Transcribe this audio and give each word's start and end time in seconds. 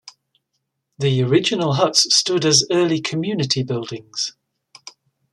The 0.97 1.21
original 1.21 1.73
huts 1.73 2.11
stood 2.11 2.43
as 2.43 2.65
early 2.71 2.99
community 3.01 3.61
buildings. 3.61 4.33